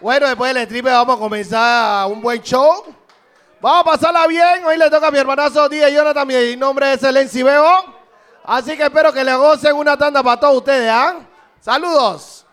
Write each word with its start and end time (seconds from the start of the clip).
Bueno, 0.00 0.28
después 0.28 0.54
del 0.54 0.62
strip 0.62 0.86
vamos 0.86 1.16
a 1.16 1.18
comenzar 1.18 2.06
un 2.06 2.22
buen 2.22 2.40
show. 2.40 2.84
Vamos 3.60 3.80
a 3.82 3.84
pasarla 3.84 4.26
bien. 4.26 4.64
Hoy 4.64 4.78
le 4.78 4.88
toca 4.88 5.08
a 5.08 5.10
mi 5.10 5.18
hermanazo 5.18 5.68
DJ 5.68 5.92
Jonathan. 5.92 6.26
Mi 6.26 6.56
nombre 6.56 6.94
es 6.94 7.02
Elenci 7.02 7.42
Bebo. 7.42 7.84
Así 8.44 8.78
que 8.78 8.84
espero 8.84 9.12
que 9.12 9.22
le 9.22 9.34
gocen 9.34 9.76
una 9.76 9.98
tanda 9.98 10.22
para 10.22 10.40
todos 10.40 10.56
ustedes, 10.56 10.90
¿ah? 10.90 11.16
Saludos. 11.60 12.46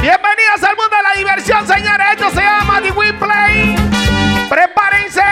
Bienvenidos 0.00 0.62
al 0.62 0.76
mundo 0.76 0.96
de 0.96 1.02
la 1.02 1.14
diversión, 1.16 1.66
señores. 1.66 2.06
Esto 2.12 2.30
se 2.30 2.40
llama 2.40 2.80
The 2.82 2.92
Win 2.92 3.18
Play. 3.18 3.76
Prepárense. 4.48 5.22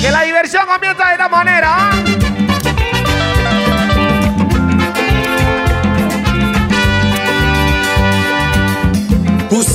Que 0.00 0.10
la 0.10 0.22
diversión 0.22 0.66
comienza 0.66 1.06
de 1.06 1.12
esta 1.12 1.28
manera. 1.28 1.68
¿ah? 1.70 2.29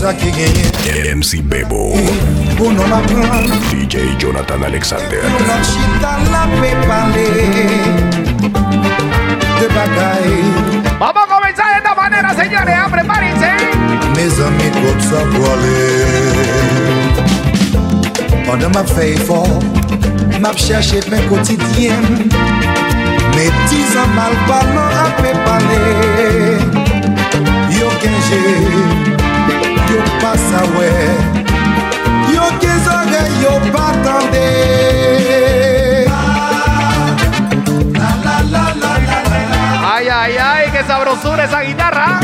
sa 0.05 0.13
ki 0.13 0.29
genye. 0.37 1.15
MC 1.17 1.41
Bebo. 1.41 1.97
Pou 2.57 2.69
nou 2.69 2.85
la 2.91 2.99
pran. 3.09 3.47
DJ 3.71 4.13
Jonathan 4.21 4.61
Alexander. 4.67 5.23
Nou 5.33 5.47
la 5.49 5.57
chita 5.65 6.11
la 6.29 6.43
pe 6.59 6.69
pale. 6.85 7.25
De 9.57 9.67
bagay. 9.73 10.29
Vamos 10.99 11.23
a 11.23 11.27
comenzar 11.33 11.71
de 11.71 11.77
esta 11.81 11.95
manera 11.95 12.35
señores, 12.35 12.77
a 12.77 12.87
prepárense 12.87 13.49
Me 14.15 14.29
zami 14.29 14.69
kout 14.77 15.01
sa 15.01 15.23
voale 15.33 15.81
Pendant 18.45 18.73
map 18.75 18.87
fey 18.87 19.17
for 19.17 19.47
Map 20.39 20.55
chache 20.55 21.01
pen 21.09 21.27
kotidyen 21.27 22.29
Metizan 23.35 24.09
malbalan 24.15 24.95
a 25.03 25.07
pe 25.19 25.33
pale 25.43 25.83
Yo 27.75 27.89
kenje 27.99 29.24
Yo 29.89 30.01
pasa 30.21 30.63
we 30.77 30.89
Yo 32.33 32.45
kezore 32.59 33.21
yo 33.41 33.53
patande 33.71 34.47
Ay, 39.95 40.07
ay, 40.09 40.37
ay, 40.37 40.71
qué 40.71 40.83
sabrosura 40.83 41.45
esa 41.45 41.61
guitarra. 41.61 42.19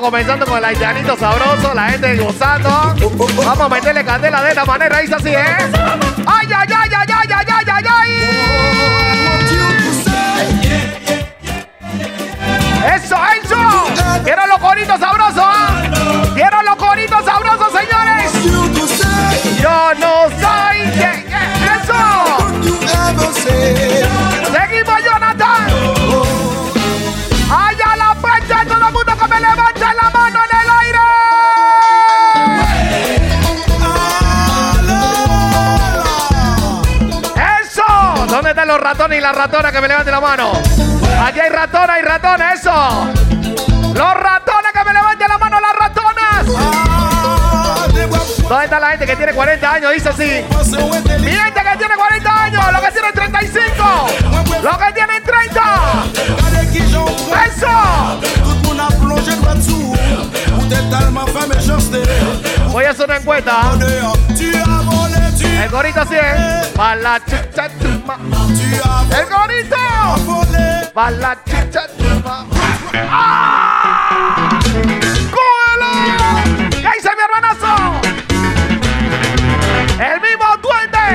Comenzando 0.00 0.44
con 0.44 0.58
el 0.58 0.64
haitianito 0.64 1.16
sabroso, 1.16 1.72
la 1.72 1.90
gente 1.90 2.16
gozando. 2.16 2.94
Vamos 3.36 3.60
a 3.60 3.68
meterle 3.68 4.04
candela 4.04 4.42
de 4.42 4.48
esta 4.50 4.64
manera, 4.64 5.00
es 5.00 5.12
así, 5.12 5.30
¿eh? 5.30 5.56
¡Ay, 6.26 6.48
ay, 6.54 6.68
ay, 6.68 6.90
ay, 6.96 7.06
ay, 7.08 7.28
ay, 7.30 7.46
ay, 7.48 7.64
ay! 7.72 7.84
ay! 7.88 8.12
¡Eso, 12.94 13.16
eso! 13.42 13.56
¡Vieron 14.24 14.48
los 14.48 14.58
coritos 14.58 15.00
sabrosos! 15.00 16.34
¿Vieron 16.34 16.64
los 16.64 16.76
coritos 16.76 17.24
sabrosos, 17.24 17.72
señores? 17.72 18.32
Yo 19.62 19.94
no 19.94 20.28
soy... 20.40 20.78
¡Eso! 21.82 21.94
Y 39.12 39.20
las 39.20 39.34
ratonas 39.36 39.70
que 39.72 39.80
me 39.80 39.88
levanten 39.88 40.12
la 40.12 40.20
mano? 40.20 40.52
Aquí 41.24 41.40
hay 41.40 41.50
ratonas 41.50 41.98
y 42.00 42.02
ratones, 42.02 42.60
eso. 42.60 43.12
Los 43.94 44.14
ratones 44.14 44.72
que 44.72 44.84
me 44.84 44.92
levanten 44.92 45.28
la 45.28 45.38
mano, 45.38 45.60
las 45.60 45.74
ratonas. 45.76 46.46
¿Dónde 48.48 48.64
está 48.64 48.80
la 48.80 48.90
gente 48.90 49.06
que 49.06 49.16
tiene 49.16 49.32
40 49.32 49.72
años? 49.72 49.92
Dice 49.92 50.08
así. 50.08 50.44
Mi 51.20 51.30
gente 51.32 51.60
que 51.60 51.76
tiene 51.78 51.96
40 51.96 52.44
años, 52.44 52.72
los 52.72 52.80
que 52.80 52.92
tienen 52.92 53.12
35, 53.12 54.06
los 54.62 54.78
que 54.78 54.92
tienen 54.92 55.22
30. 55.22 55.62
¡Eso! 57.46 57.66
Voy 62.70 62.84
a 62.84 62.90
hacer 62.90 63.06
una 63.06 63.16
encuesta. 63.16 63.72
El 65.62 65.70
gorito 65.70 66.00
así 66.00 66.14
es. 66.16 66.68
Pa' 66.68 66.94
la 66.96 67.20
chucha 67.24 67.68
tuma. 67.80 68.18
El 69.10 69.26
gorito. 69.30 69.76
Pa' 70.92 71.10
la 71.10 71.36
chucha 71.44 71.86
tuma. 71.96 72.46
¡Ah! 72.94 74.60
¡Cógelo! 75.30 75.92
¿Qué 76.70 76.90
dice 76.96 77.10
mi 77.16 77.22
hermanazo? 77.24 77.74
El 79.98 80.20
mismo 80.20 80.56
duende. 80.62 81.06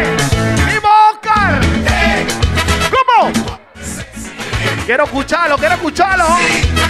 Mismo 0.66 0.90
Oscar. 1.12 1.60
¿Cómo? 2.90 3.32
Quiero 4.86 5.04
escucharlo, 5.04 5.58
quiero 5.58 5.76
escucharlo. 5.76 6.26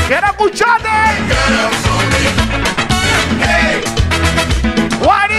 Quiero 0.08 0.28
escucharte. 0.28 0.90
What 5.02 5.32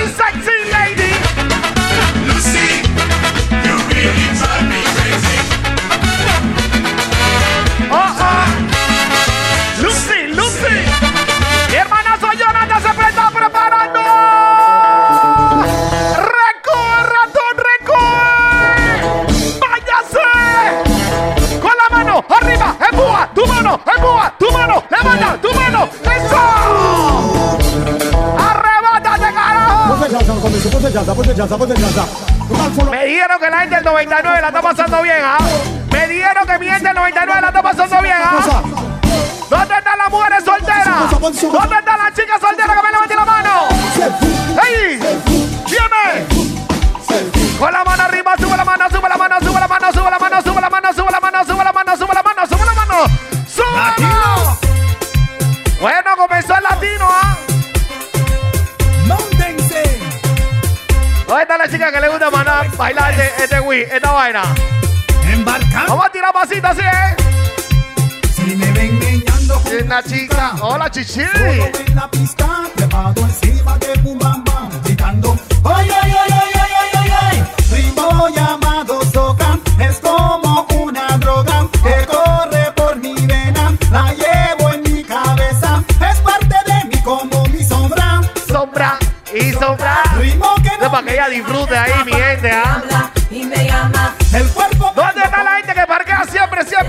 está 34.50 34.62
pasando 34.62 35.02
bien, 35.02 35.16
¿ah? 35.22 35.38
Me 35.92 36.08
dijeron 36.08 36.47
que 36.47 36.58
mi 36.58 36.66
gente 36.66 36.88
del 36.88 36.94
99 36.97 37.41
la 37.41 37.48
está 37.48 37.62
pasando 37.62 38.02
bien, 38.02 38.16
¿ah? 38.18 38.62
¿Dónde 39.48 39.74
están 39.74 39.98
las 39.98 40.10
mujeres 40.10 40.44
solteras? 40.44 41.10
¿Dónde 41.20 41.76
Vamos 64.32 66.06
a 66.06 66.12
tirar 66.12 66.32
pasitos 66.32 66.71
así, 66.71 66.82
¿eh? 66.82 67.16
Si 68.32 68.56
me 68.56 68.71
ven 68.72 69.00
la 69.88 70.03
chica. 70.04 70.54
Hola, 70.60 70.88
chichi. 70.88 71.21
en 71.21 71.97
la 71.97 72.09
pista, 72.09 72.62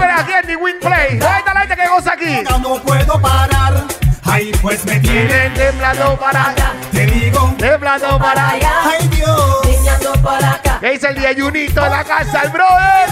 siempre, 0.01 0.07
siempre 0.07 0.11
aquí 0.13 0.31
en 0.33 0.47
The 0.47 0.55
Win 0.55 0.79
Play? 0.79 1.17
¿Dónde 1.17 1.37
está 1.37 1.53
la 1.53 1.59
gente 1.61 1.75
que 1.75 1.87
goza 1.87 2.13
aquí? 2.13 2.43
no 2.61 2.81
puedo 2.81 3.21
parar. 3.21 3.73
Ay, 4.23 4.51
pues 4.61 4.85
me 4.85 4.99
Vienen 4.99 5.53
temblando 5.53 6.17
para 6.17 6.51
acá, 6.51 6.73
Te 6.91 7.05
digo, 7.05 7.53
temblando 7.57 8.17
para 8.17 8.33
Para 8.33 8.49
allá. 8.49 8.71
ay 8.85 9.07
Dios. 9.09 9.65
Niñando 9.65 10.13
para 10.21 10.51
acá. 10.51 10.77
¿Qué 10.79 10.91
dice 10.91 11.07
el 11.09 11.15
diayunito 11.15 11.85
en 11.85 11.91
la 11.91 12.03
casa, 12.03 12.41
el 12.43 12.49
brother? 12.49 13.09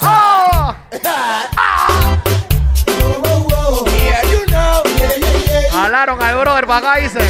¡Oh! 0.00 0.74
Yeah, 3.86 4.22
you 4.30 4.46
know. 4.46 4.82
Yeah, 4.96 5.16
yeah, 5.18 5.62
yeah. 5.62 5.72
Jalaron 5.72 6.22
al 6.22 6.38
brother 6.38 6.66
para 6.66 6.90
acá, 6.90 7.00
dice. 7.00 7.20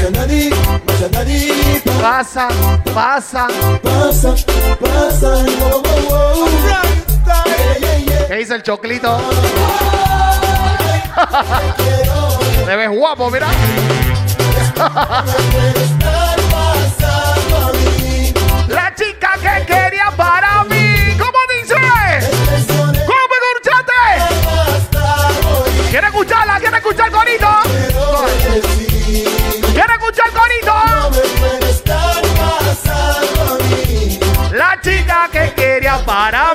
Pasa, 2.01 2.49
pasa. 2.95 3.49
pasa, 3.83 4.35
pasa. 4.81 5.45
Oh, 5.61 5.83
oh, 5.85 6.09
oh. 6.11 7.08
¿Qué 8.29 8.35
dice 8.37 8.55
el 8.55 8.63
choclito? 8.63 9.19
Te 12.67 12.77
ves 12.77 12.91
guapo, 12.91 13.31
mira. 13.31 13.49
Mí. 13.49 13.55
La 18.69 18.95
chica 18.95 19.33
que 19.41 19.65
quería 19.67 20.13
para 20.17 20.63
mí. 20.65 21.17
¿Cómo 21.19 21.39
dice? 21.51 21.75
¿Cómo 23.07 23.29
me. 23.29 23.37
¿Quiere 25.91 26.07
escucharla? 26.09 26.61
¿Quiere 26.61 26.77
escuchar 26.77 27.11
corito? 27.11 27.49
¿Quiere 29.73 29.93
escuchar 29.95 30.31
corito? 30.33 30.75
mí. 33.63 34.21
La 34.53 34.79
chica 34.83 35.31
que 35.33 35.55
quería 35.55 36.05
para 36.05 36.48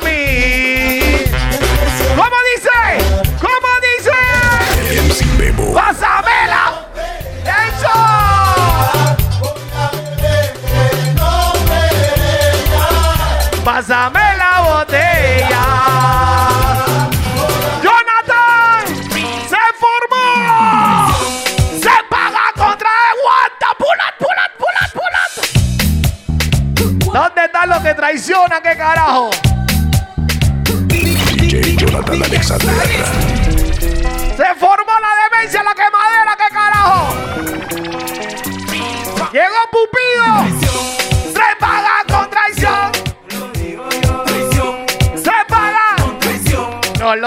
Pásame 13.85 14.37
la 14.37 14.61
botella. 14.61 15.65
Jonathan 17.83 18.87
se 19.49 19.59
formó. 19.77 20.27
Se 21.81 21.91
paga 22.09 22.45
contra 22.55 22.89
Aguanta. 23.11 23.67
Pulat, 23.77 24.15
pulat, 24.19 24.51
pulat, 24.57 24.91
pulat. 24.93 25.31
¿Dónde 27.13 27.41
están 27.43 27.67
los 27.67 27.79
que 27.79 27.93
traicionan? 27.93 28.61
¿Qué 28.63 28.77
carajo? 28.77 29.31
DJ 30.87 31.75
Jonathan 31.75 32.23
Alexander. 32.23 33.12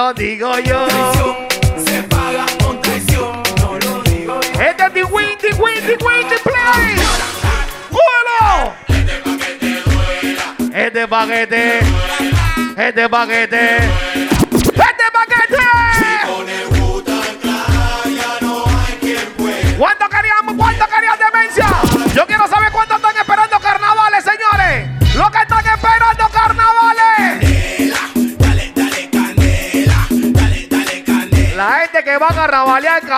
No 0.06 0.12
lo 0.12 0.14
digo 0.14 0.56
yo. 0.60 0.86
Este 4.60 4.84
es 4.86 4.92
The 4.92 5.02
Win, 5.02 5.36
The 5.40 5.48
Win, 5.54 5.84
The 5.84 5.96
Win, 6.04 6.28
The 6.28 6.38
Play. 6.44 6.96
Este 10.72 11.08
paquete. 11.08 11.80
Este 12.76 13.08
paquete. 13.08 13.78
Este 13.78 14.45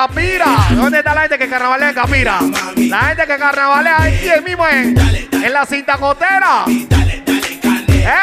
Capira. 0.06 0.69
¿Dónde 0.77 0.99
está 0.99 1.12
la 1.12 1.23
gente 1.23 1.39
que 1.39 1.49
carnavalea 1.49 1.89
en 1.89 1.95
Capira? 1.97 2.39
La 2.77 3.00
gente 3.00 3.27
que 3.27 3.37
carnavalea 3.37 4.03
aquí 4.03 4.45
mismo 4.45 4.65
en, 4.69 4.97
en 5.33 5.53
la 5.53 5.67
cinta 5.67 5.97
cotera. 5.97 6.67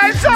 ¡Eso! 0.09 0.29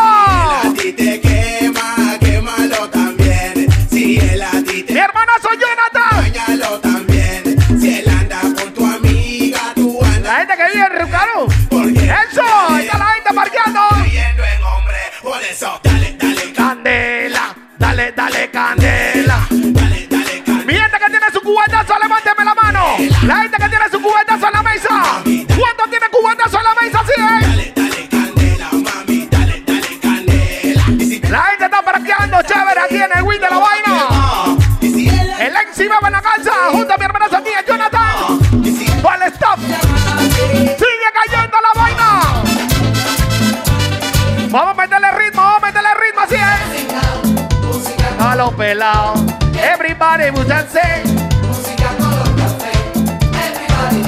Everybody 50.12 50.32
música 50.32 51.90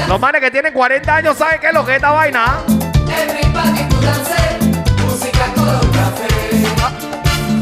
Los 0.07 0.19
manes 0.19 0.41
que 0.41 0.49
tienen 0.49 0.73
40 0.73 1.15
años 1.15 1.37
saben 1.37 1.59
qué 1.59 1.67
es 1.67 1.73
lo 1.73 1.85
que 1.85 1.91
es 1.91 1.97
esta 1.97 2.09
vaina. 2.11 2.57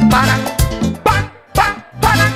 Para, 0.09 0.37
para. 1.03 2.29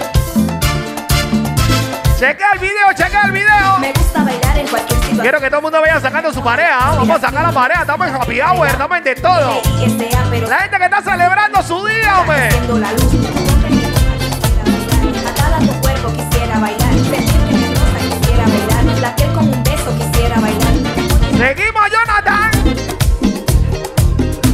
Chequea 2.19 2.51
el 2.53 2.60
video, 2.60 2.93
chequea 2.95 3.22
el 3.24 3.31
video. 3.31 3.77
Me 3.79 3.93
gusta 3.93 4.24
bailar 4.24 4.57
en 4.57 4.67
cualquier 4.67 5.00
situación. 5.00 5.22
Quiero 5.22 5.39
que 5.39 5.48
todo 5.48 5.57
el 5.57 5.63
mundo 5.63 5.81
vaya 5.81 6.01
sacando 6.01 6.33
su 6.33 6.43
pareja. 6.43 6.77
¿ah? 6.79 6.95
Vamos 6.98 7.17
a 7.17 7.22
sacar 7.22 7.43
la 7.43 7.51
pareja. 7.53 7.81
Estamos 7.81 8.07
en 8.07 8.15
happy 8.15 8.41
hour, 8.41 8.67
estamos 8.67 8.98
en 8.98 9.03
de 9.05 9.15
todo. 9.15 9.62
La 10.50 10.60
gente 10.60 10.77
que 10.77 10.83
está 10.83 11.01
celebrando 11.01 11.63
su 11.63 11.86
día, 11.86 12.19
hombre. 12.19 12.50
Seguimos, 21.55 21.83
Jonathan. 21.91 22.51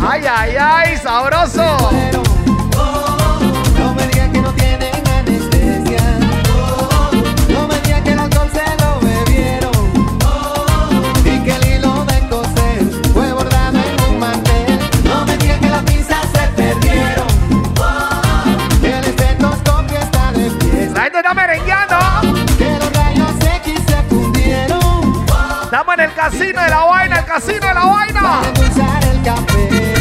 Ay, 0.06 0.26
ay, 0.28 0.56
ay, 0.60 0.98
sabroso. 0.98 2.19
Casino 26.50 26.64
de 26.64 26.70
la 26.70 26.86
vaina, 26.86 27.20
el 27.20 27.26
casino 27.26 27.68
de 27.68 27.74
la 27.74 27.86
vaina. 27.86 29.99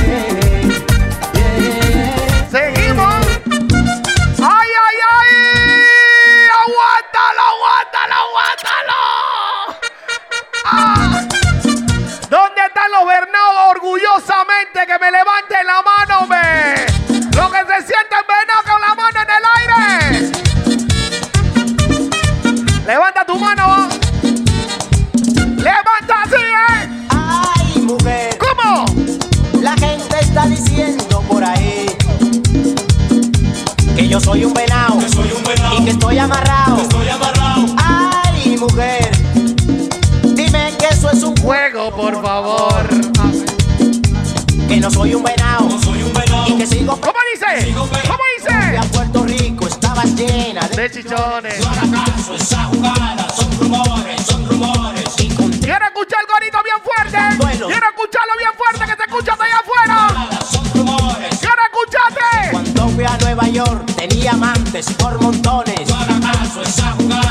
Que 46.59 46.67
sigo 46.67 47.01
¿Cómo 47.01 47.19
dice? 47.33 47.73
¿Cómo 47.73 48.23
dice? 48.37 48.77
a 48.77 48.83
Puerto 48.83 49.23
Rico, 49.25 49.69
estaba 49.69 50.03
llena 50.05 50.67
de 50.69 50.77
De 50.77 50.91
chichones. 50.91 51.65
acaso 51.65 52.35
esa 52.35 52.65
jugada 52.65 53.29
son 53.31 53.59
rumores, 53.61 54.27
son 54.27 54.49
rumores 54.49 55.05
Quiero 55.61 55.85
escuchar 55.85 56.21
el 56.21 56.27
gorito 56.27 56.59
bien 56.65 56.77
fuerte. 56.83 57.19
Quiero 57.39 57.87
escucharlo 57.89 58.33
bien 58.39 58.51
fuerte 58.57 58.85
que 58.87 58.97
se 58.97 59.03
escucha 59.03 59.37
de 59.37 59.43
allá 59.45 59.59
afuera. 59.59 60.41
son 60.51 60.65
rumores. 60.75 61.39
Quiero 61.39 61.63
escucharte. 61.71 62.51
Cuando 62.51 62.89
fui 62.89 63.05
a 63.05 63.17
Nueva 63.19 63.49
York 63.49 63.95
tenía 63.97 64.33
amantes 64.33 64.91
por 64.95 65.21
montones. 65.21 65.81
esa 66.65 66.93
jugada 66.93 67.28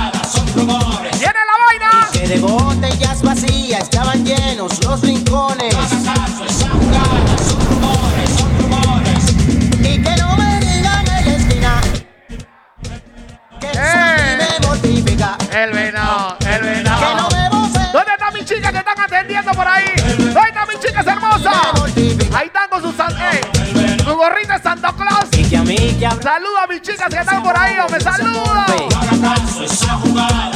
Que 25.98 26.06
a 26.06 26.68
mis 26.70 26.82
chicas 26.84 27.10
que 27.10 27.20
están 27.20 27.42
por 27.42 27.58
ahí, 27.58 27.80
hombre. 27.80 28.00
Saludos. 28.00 28.94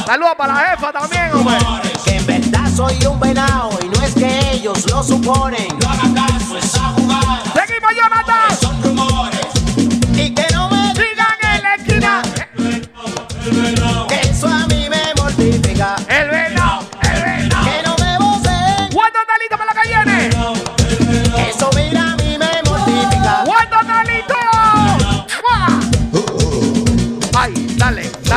Saludos 0.06 0.36
para 0.38 0.54
la 0.54 0.60
jefa 0.70 0.92
también, 0.92 1.32
hombre. 1.34 1.58
que 2.06 2.18
en 2.18 2.26
verdad 2.28 2.72
soy 2.76 3.06
un 3.08 3.20
venado 3.20 3.72
y 3.82 3.88
no 3.88 4.04
es 4.04 4.14
que 4.14 4.52
ellos 4.52 4.86
lo 4.92 5.02
suponen. 5.02 5.81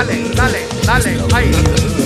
Dale, 0.05 0.29
dale, 0.35 0.67
dale, 0.85 1.27
dale, 1.27 2.04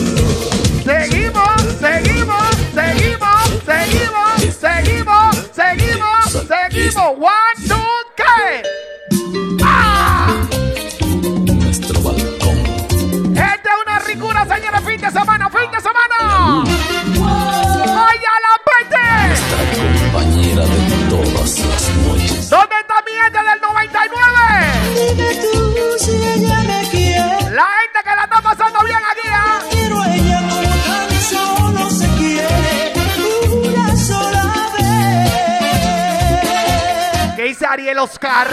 ¿Qué 37.99 38.05
dice 38.05 38.29
Ariel 38.29 38.47
Oscar? 38.47 38.49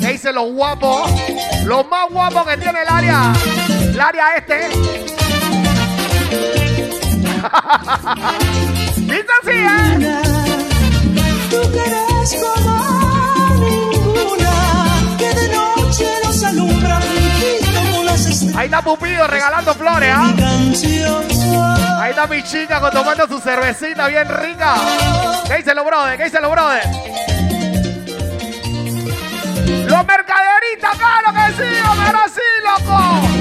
¿Qué 0.00 0.12
dice 0.12 0.32
los 0.32 0.44
guapos? 0.52 1.10
Los 1.64 1.86
más 1.88 2.08
guapos 2.08 2.46
que 2.46 2.56
tiene 2.56 2.82
el 2.82 2.88
área. 2.88 3.32
El 3.82 4.00
área 4.00 4.36
este. 4.36 4.68
Dice 8.96 9.26
así, 9.42 9.50
¿eh? 9.50 10.22
Tú 11.50 11.60
que 11.72 11.80
eres 11.80 12.36
como 12.40 12.74
ninguna, 13.58 14.52
que 15.18 15.34
de 15.34 15.48
noche 15.48 16.06
nos 16.24 16.42
alumbra 16.44 17.00
y 17.10 17.64
como 17.74 18.04
las 18.04 18.24
estrellas. 18.26 18.56
Ahí 18.56 18.66
está 18.66 18.82
Pupido 18.82 19.26
regalando 19.26 19.74
flores, 19.74 20.12
¿ah? 20.14 20.32
Canción. 20.38 21.24
Ahí 22.00 22.10
está 22.10 22.26
mi 22.28 22.42
chica 22.44 22.80
con- 22.80 22.92
tomando 22.92 23.26
su 23.26 23.40
cervecita 23.40 24.06
bien 24.06 24.28
rica. 24.28 24.74
¿Qué 25.48 25.56
dice 25.56 25.74
los 25.74 25.84
brother? 25.84 26.16
¿Qué 26.16 26.24
dice 26.24 26.40
los 26.40 26.50
brother? 26.52 26.82
Los 30.00 30.06
mercaderistas, 30.06 30.96
claro 30.96 31.34
que 31.34 31.62
sí, 31.62 31.82
pero 32.06 32.20
sí, 32.32 32.40
loco. 32.64 33.39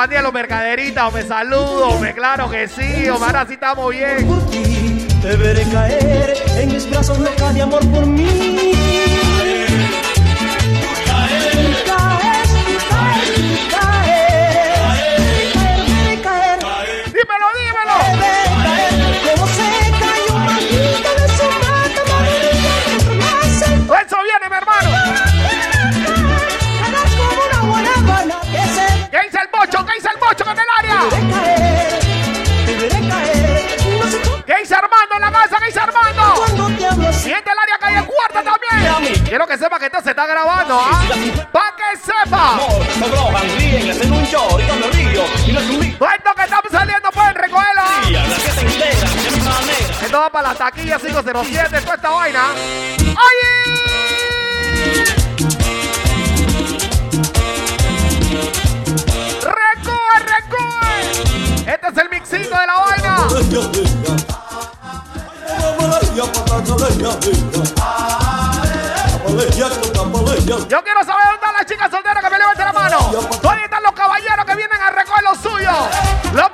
¿Qué 0.00 0.06
dice 0.08 0.08
la 0.08 0.08
pandilla 0.08 0.18
de 0.18 0.22
los 0.22 0.32
mercaderistas? 0.32 1.12
Me 1.12 1.22
saludo, 1.22 2.00
me 2.00 2.14
claro 2.14 2.48
que 2.48 2.68
sí, 2.68 3.06
Omar, 3.10 3.36
así 3.36 3.54
estamos 3.54 3.90
bien. 3.90 4.26
Quiero 39.30 39.46
que 39.46 39.56
sepa 39.56 39.78
que 39.78 39.86
esto 39.86 40.02
se 40.02 40.10
está 40.10 40.26
grabando, 40.26 40.76
¿ah? 40.76 41.06
¡Para 41.52 41.76
que 41.76 41.96
sepa! 42.00 42.58
Esto 46.16 46.34
que 46.34 46.42
estamos 46.42 46.72
saliendo 46.72 47.10
pueden 47.12 47.36
recogerlo. 47.36 47.80
¿ah? 47.80 48.02
Esto 50.02 50.18
va 50.18 50.30
para 50.30 50.48
la 50.48 50.54
taquilla 50.56 50.98
507, 50.98 51.80
toda 51.80 51.94
esta 51.94 52.10
vaina. 52.10 52.46
¡Ay! 52.98 53.36
¡Recue, 59.44 60.18
recue! 60.26 61.72
Este 61.72 61.86
es 61.86 61.96
el 61.98 62.10
mixito 62.10 62.58
de 62.58 62.66
la 62.66 62.74
vaina. 62.80 63.28
Yo 69.40 70.82
quiero 70.82 71.02
saber 71.02 71.24
dónde 71.24 71.36
están 71.36 71.54
las 71.54 71.66
chicas 71.66 71.90
solteras 71.90 72.22
que 72.22 72.30
me 72.30 72.38
levanten 72.38 72.64
la 72.66 72.72
mano. 72.72 72.98
¿Dónde 73.42 73.64
están 73.64 73.82
los 73.82 73.92
caballeros 73.92 74.44
que 74.44 74.54
vienen 74.54 74.80
a 74.82 74.90
recoger 74.90 75.24
lo 75.24 75.34
suyo? 75.34 75.70
Los 76.34 76.50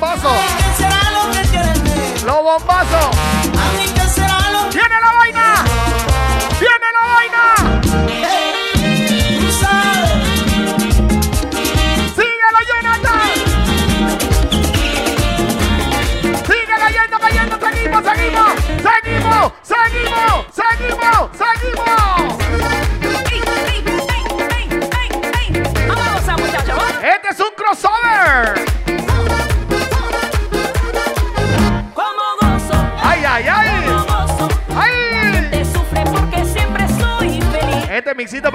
meter 0.00 0.30
los 2.24 2.42
bombazos. 2.42 3.17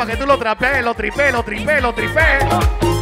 Que 0.06 0.18
tú 0.18 0.26
lo 0.26 0.38
trapees, 0.38 0.84
lo 0.84 0.94
tripees, 0.94 1.32
lo 1.32 1.44
tripees, 1.44 1.82
lo 1.82 1.94
tripees. 1.94 2.93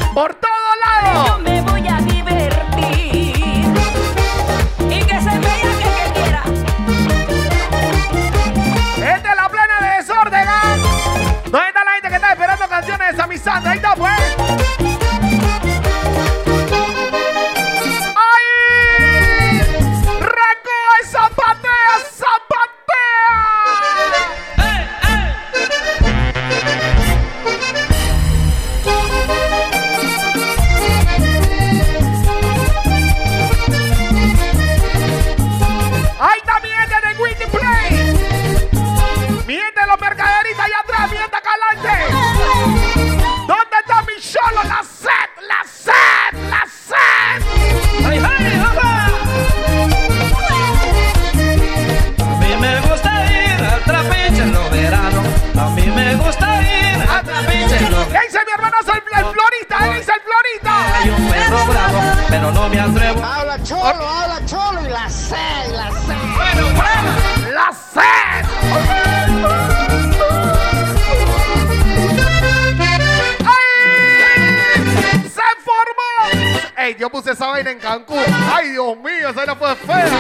En 77.72 77.80
Cancún! 77.80 78.24
¡Ay, 78.54 78.72
Dios 78.72 78.98
mío! 78.98 79.30
Esa 79.30 79.32
vaina 79.32 79.56
fue 79.56 79.76
fea. 79.76 80.20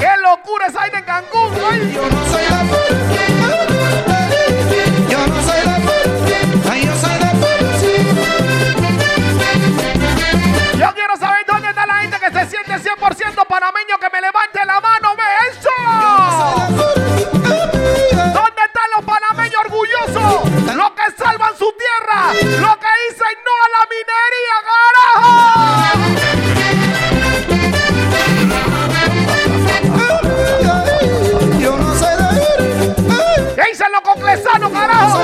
¡Qué 0.00 0.08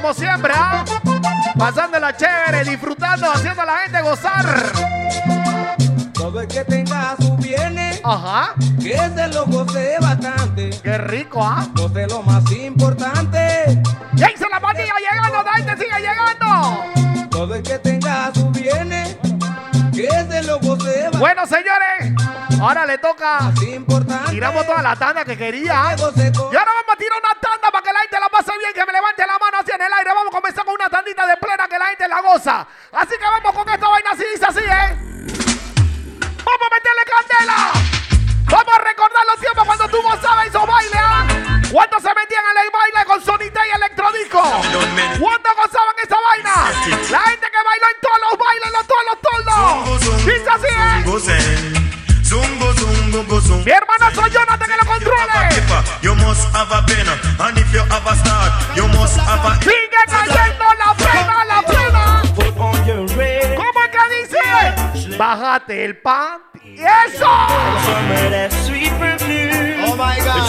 como 0.00 0.14
siempre, 0.14 0.52
¿ah? 0.54 0.84
Pasándola 1.58 2.16
chévere, 2.16 2.64
disfrutando, 2.64 3.30
haciendo 3.30 3.62
a 3.62 3.66
la 3.66 3.78
gente 3.78 4.00
gozar. 4.00 4.46
Todo 6.14 6.40
el 6.40 6.48
que 6.48 6.64
tenga 6.64 7.16
sus 7.16 7.36
bienes, 7.38 8.00
Ajá. 8.04 8.54
que 8.80 8.96
se 8.96 9.28
lo 9.28 9.46
goce 9.46 9.96
bastante. 10.00 10.70
Qué 10.82 10.98
rico, 10.98 11.42
¿ah? 11.42 11.66
Goce 11.74 12.06
lo 12.06 12.22
más 12.22 12.50
importante. 12.52 13.82
¡Ya 14.14 14.30
hizo 14.30 14.48
la 14.48 14.60
pandilla 14.60 14.92
llegando! 15.10 15.42
¡La 15.42 15.52
gente 15.52 15.76
sigue 15.76 16.00
llegando! 16.00 17.28
Todo 17.30 17.54
el 17.54 17.62
que 17.62 17.78
tenga 17.78 18.30
sus 18.34 18.52
bienes, 18.52 19.16
que 19.92 20.08
se 20.08 20.42
lo 20.44 20.58
goce 20.60 20.94
bastante. 21.04 21.18
Bueno, 21.18 21.46
señores, 21.46 22.14
ahora 22.60 22.86
le 22.86 22.98
toca. 22.98 23.52
Tiramos 24.30 24.64
toda 24.64 24.82
la 24.82 24.96
tanda 24.96 25.24
que 25.24 25.36
quería. 25.36 25.72
¿ah? 25.74 25.94
Y 25.96 26.00
ahora 26.00 26.08
vamos 26.14 26.94
a 26.94 26.96
tirar 26.96 27.18
una 27.18 27.40
tanda 27.40 27.69
en 29.80 29.86
el 29.86 29.92
aire. 29.92 30.10
Vamos 30.14 30.32
a 30.32 30.36
comenzar 30.36 30.64
con 30.64 30.74
una 30.74 30.88
tandita 30.88 31.26
de 31.26 31.36
plena 31.36 31.66
que 31.68 31.78
la 31.78 31.86
gente 31.86 32.08
la 32.08 32.20
goza. 32.20 32.66
Así 32.92 33.14
que 33.18 33.24
vamos 33.24 33.52
con 33.52 33.68
esta 33.68 33.88
vaina 33.88 34.10
así, 34.12 34.24
dice 34.32 34.46
así, 34.46 34.60
¿eh? 34.60 34.96
¡Vamos 36.44 36.66
a 36.66 36.74
meterle 36.74 37.02
candela! 37.08 37.72
Vamos 38.50 38.74
a 38.74 38.78
recordar 38.78 39.26
los 39.26 39.40
tiempos 39.40 39.64
cuando 39.64 39.88
tú 39.88 40.02
gozabas 40.02 40.46
esos 40.46 40.66
bailes, 40.66 41.00
¿ah? 41.00 41.26
¿Cuántos 41.70 42.02
se 42.02 42.14
metían 42.14 42.44
en 42.50 42.64
el 42.64 42.70
baile 42.70 43.06
con 43.06 43.22
sonita 43.22 43.60
y 43.66 43.70
electrodisco? 43.70 44.42
¿Cuántos 44.42 45.56
gozaban 45.56 45.94
esa 46.02 46.16
vaina? 46.20 46.54
La 47.10 47.20
gente 47.20 47.46
que 47.46 47.62
bailó 47.64 47.86
en 47.94 48.00
todos 48.00 48.18
los 48.28 48.38
bailes, 48.38 48.72
los 48.72 48.86
todos 48.86 49.04
los 49.06 49.20
toldos. 49.22 50.24
Dice 50.26 50.50
así, 50.50 50.66
¿eh? 50.66 51.02
Zungo, 52.30 52.72
zungo, 52.74 53.24
go, 53.24 53.40
zungo. 53.40 53.64
Mi 53.64 53.72
hermana 53.72 54.14
soy 54.14 54.30
Jonathan 54.30 54.68
que 54.68 54.76
lo 54.76 54.86
controle. 54.86 55.18
You 56.00 56.14
must 56.14 56.46
have 56.54 56.70
a 56.70 56.80
pen, 56.86 57.08
and 57.40 57.58
if 57.58 57.74
you 57.74 57.80
have 57.80 58.06
a 58.06 58.14
start, 58.14 58.52
you 58.76 58.86
must 58.86 59.18
have 59.18 59.44
a. 59.44 59.58
Sigue 59.60 59.90
cayendo 60.06 60.64
la 60.78 60.94
pena, 60.94 61.44
la 61.44 61.60
pena. 61.62 62.22
¿Cómo 62.56 63.72
que 63.90 64.02
dice? 64.14 65.16
Bájate 65.18 65.84
el 65.84 65.96
pan. 65.96 66.38
Y 66.62 66.80
eso. 66.80 67.26
Oh 69.88 69.96
my 69.96 70.16
God. 70.22 70.46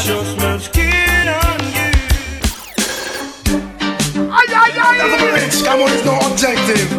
Ay, 4.34 4.48
ay, 4.54 4.72
ay. 4.78 4.98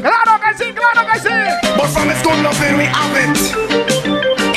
Claro 0.01 0.41
que 0.41 0.51
sí, 0.59 0.73
claro 0.73 1.07
que 1.07 1.21
sí. 1.21 1.29
But 1.77 1.87
from 1.91 2.11
it's 2.11 2.23
good 2.25 2.43
nothing, 2.43 2.77
we 2.79 2.87
have 2.87 3.17
it. 3.17 4.12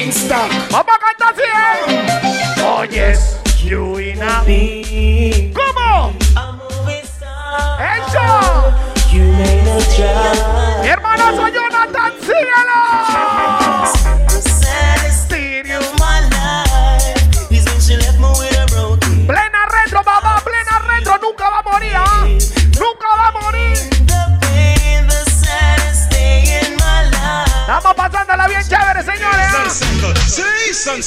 livestock. 0.06 0.52
Baba 0.72 0.94
canta 1.00 1.30
así, 1.30 1.41
eh. 1.41 2.63
Oh 2.63 2.84
yes, 2.84 3.39
you 3.63 3.98
in 3.98 4.22
a 4.22 4.44
me. 4.44 5.52
¿Cómo? 5.54 6.13
Eso. 7.80 8.74
You 9.12 9.24
may 9.34 9.63
not 9.63 9.84
try. 9.96 10.82
Mi 10.82 10.89
hermano, 10.89 11.36
soy 11.36 11.52
Jonathan, 11.52 12.13
síguelo. 12.22 13.14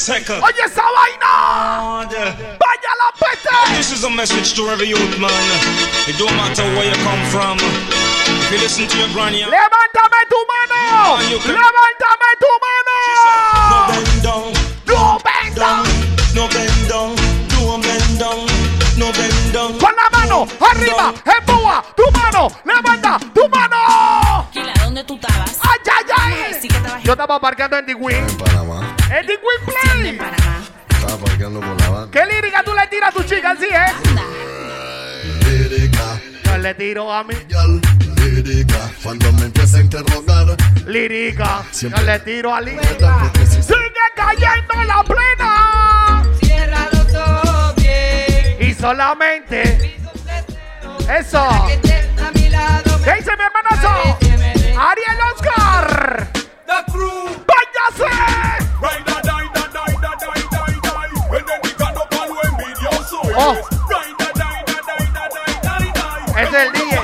Oye 0.09 0.63
esa 0.65 0.83
vaina. 0.97 2.09
Vaya 2.09 2.93
la 2.97 3.13
peste. 3.21 3.77
This 3.77 3.93
is 3.93 4.05
a 4.05 4.11
message 4.11 4.55
to 4.55 4.71
every 4.71 4.89
youth 4.89 5.19
man. 5.19 5.31
It 6.09 6.17
don't 6.17 6.35
matter 6.35 6.65
where 6.77 6.87
you 6.89 6.97
come 7.05 7.23
from. 7.31 7.59
If 7.61 8.53
you 8.53 8.59
listen 8.59 8.87
to 8.89 8.97
your 8.97 9.09
granny, 9.13 9.43
Levántame 9.45 10.21
tu 10.31 10.39
mano. 10.49 11.19
Levántame 11.45 12.31
tu 12.41 12.51
mano. 12.65 12.99
bend 13.93 14.23
down, 14.23 14.53
No 14.87 15.19
venga. 15.21 15.61
down, 15.61 15.85
no 16.35 16.49
bend 16.49 16.89
down, 16.89 17.15
no 17.53 17.77
bend 17.79 18.19
down, 18.19 18.47
no 18.97 19.13
bend 19.13 19.53
down. 19.53 19.79
Con 19.79 19.93
la 19.95 20.09
mano 20.11 20.49
arriba, 20.59 21.13
empuja 21.27 21.85
tu 21.95 22.05
mano, 22.13 22.49
levanta 22.65 23.19
tu 23.35 23.47
mano. 23.51 24.49
Kila, 24.53 24.73
¿dónde 24.85 25.05
tú 25.05 25.17
estabas? 25.17 25.59
Ay, 25.61 25.79
ay, 26.17 26.45
ay. 26.47 26.55
Sí 26.61 26.67
que 26.69 26.77
estabas 26.77 27.03
Yo 27.03 27.13
estaba 27.13 27.39
parqueando 27.39 27.77
en 27.77 27.85
The 27.85 27.95
Wing. 27.95 28.39
Panamá. 28.39 28.97
Play. 29.09 30.19
Estaba 30.91 31.17
parqueando 31.25 31.61
la 31.61 31.89
banda. 31.91 32.11
¿Qué 32.11 32.27
lírica 32.27 32.63
tú 32.63 32.75
le 32.75 32.87
tiras 32.89 33.09
a 33.09 33.13
tu 33.13 33.23
chica 33.23 33.53
así, 33.53 33.65
eh? 33.65 33.93
Lírica, 35.47 36.21
Yo 36.45 36.59
le 36.59 36.75
tiro 36.75 37.11
a 37.13 37.25
mí. 37.25 37.35
yal, 37.49 37.81
lírica. 38.17 38.91
Cuando 39.03 39.33
me 39.33 39.47
empieza 39.47 39.79
a 39.79 39.81
interrogar, 39.81 40.57
Lírica. 40.87 41.63
Yo 41.65 41.73
Siempre. 41.79 42.03
le 42.05 42.19
tiro 42.21 42.55
a 42.55 42.61
lírica. 42.61 43.31
Sigue 43.49 44.07
cayendo 44.15 44.85
la 44.87 45.03
plena. 45.05 46.23
Cierra 46.41 46.89
los 46.93 47.15
ojos 47.15 47.75
bien. 47.77 48.57
Y 48.61 48.75
solamente. 48.75 49.97
Eso. 51.19 51.43
Mi 51.67 51.77
¿Qué 53.05 53.15
dice 53.15 53.31
mi 53.37 53.45
hermanazo? 53.45 54.19
Ariel 54.81 55.18
Oh. 63.41 63.55
Es 66.37 66.55
el 66.55 66.73
DJ. 66.73 67.01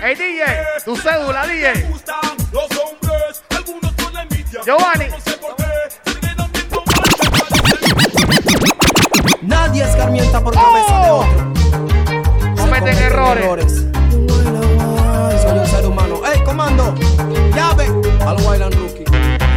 Hey 0.00 0.14
DJ, 0.14 0.44
tu 0.84 0.94
cédula 0.96 1.44
DJ. 1.46 1.72
Giovanni. 4.64 5.06
Nadie 9.42 9.82
escarmienta 9.82 10.40
por 10.40 10.54
cabeza 10.54 10.98
de 11.00 11.10
Oh. 11.10 11.20
otro. 11.20 12.54
Cometen 12.56 12.96
errores. 12.98 13.86
Soy 15.42 15.58
un 15.58 15.66
ser 15.66 15.86
humano. 15.86 16.20
¡Ey, 16.32 16.44
comando! 16.44 16.94
¡Llave! 17.54 17.86
Al 18.24 18.40
Wayland 18.42 18.74
Rookie. 18.74 19.04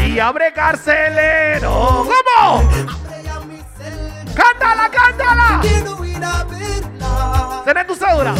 Y 0.07 0.19
abre 0.19 0.51
carcelero. 0.53 2.03
Tené 7.65 7.83
tu 7.85 7.95
cédula. 7.95 8.33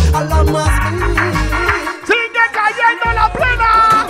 Sigue 2.06 2.44
cayendo 2.54 3.12
la 3.14 3.32
plena. 3.34 4.08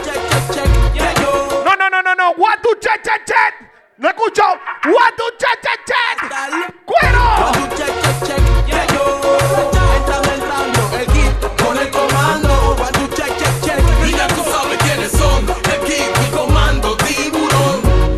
No, 1.66 1.76
no, 1.76 1.90
no, 1.90 2.02
no, 2.04 2.14
no. 2.16 2.34
What 2.38 2.62
to 2.62 2.76
check, 2.80 3.04
check, 3.04 3.26
check. 3.26 3.54
No 3.98 4.10
escucho. 4.10 4.44
What 4.86 5.16
to 5.18 5.24
check, 5.40 5.60
check, 5.64 5.80
check. 5.88 6.18
Cuero. 6.86 7.52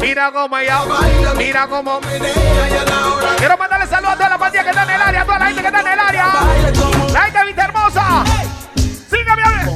Mira 0.02 0.32
cómo 0.34 0.58
ella 0.58 0.82
baila, 0.84 1.34
mira 1.36 1.68
cómo 1.68 2.02
menea 2.02 2.84
la 2.86 3.08
hora. 3.08 3.36
Quiero 3.38 3.58
mandarle 4.64 4.66
saludos 4.66 4.66
a 4.66 4.66
toda 4.66 4.66
la 4.66 4.66
pandilla 4.66 4.66
que 4.66 4.72
está 4.72 4.84
en 4.84 4.90
el 4.90 5.02
área, 5.02 5.26
toda 5.26 5.40
la 5.40 5.46
gente 5.46 5.62
que 5.62 5.68
está 5.68 5.80
en 5.80 5.88
el 5.88 6.00
área. 6.00 6.26
La 7.14 7.22
gente 7.22 7.46
vista 7.46 7.66
hermosa. 7.66 8.24
Sígame 9.10 9.44
a 9.44 9.50
ver. 9.50 9.68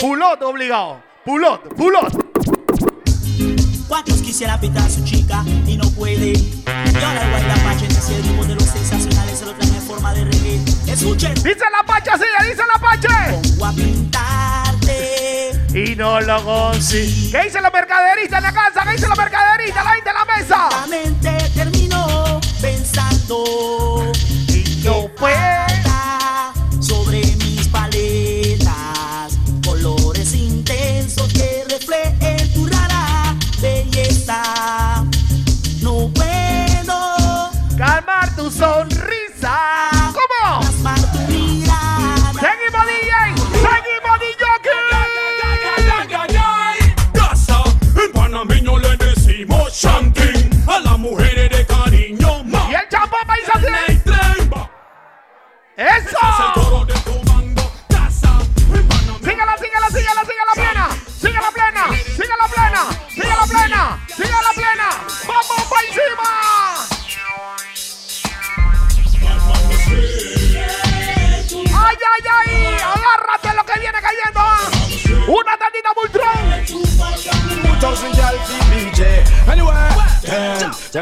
Pulot 0.00 0.42
obligado. 0.42 1.02
Pulot, 1.24 1.74
pulot. 1.74 2.28
¿Cuántos 3.88 4.20
quisiera 4.20 4.60
pintar 4.60 4.84
a 4.84 4.90
su 4.90 5.02
chica 5.04 5.42
y 5.66 5.76
no 5.76 5.90
puede? 5.90 6.32
Y 6.32 6.64
ahora 7.02 7.22
el 7.22 7.30
Guayla 7.30 7.54
Pache 7.64 7.86
es 7.86 8.10
el 8.10 8.22
ritmo 8.22 8.44
de 8.44 8.54
los 8.54 8.64
sensacionales, 8.64 9.38
se 9.38 9.46
lo 9.46 9.54
traen 9.54 9.74
en 9.74 9.82
forma 9.82 10.12
de 10.14 10.24
reggae. 10.24 10.62
Escuchen. 10.86 11.34
Dice 11.34 11.64
la 11.70 11.84
pacha, 11.86 12.12
sigue, 12.16 12.50
dice 12.50 12.62
la 12.66 12.78
pache. 12.78 13.08
Pongo 13.50 13.66
a 13.66 13.72
pintarte. 13.72 15.50
Y 15.74 15.96
no 15.96 16.20
lo 16.20 16.44
consigo. 16.44 17.30
¿Qué 17.32 17.44
dice 17.44 17.60
la 17.60 17.70
mercaderista 17.70 18.38
en 18.38 18.42
la 18.44 18.52
casa? 18.52 18.82
¿Qué 18.84 18.90
dice 18.92 19.08
la 19.08 19.14
mercaderista? 19.14 19.37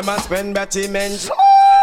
Them, 0.03 0.09
a 0.11 0.21
spend 0.21 0.55
Betty 0.55 0.89
Mensch. 0.89 1.29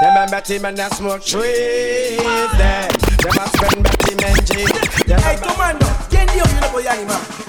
Them 0.01 0.17
a 0.17 0.29
Betty 0.29 0.59
men 0.59 0.79
a 0.79 0.89
smoke 0.93 1.23
trees. 1.25 2.17
Them, 2.17 2.91
them 3.21 3.39
a 3.39 3.47
spend 3.57 3.83
Betty 3.83 4.15
Mensch. 4.15 5.05
Them 5.07 5.19
a 5.19 5.35
comando, 5.41 5.87
¿quién 6.09 6.27
dio 6.27 6.43
yo 6.43 6.61
no 6.61 6.69
voy 6.69 6.87
a 6.87 6.93
animar? 6.93 7.42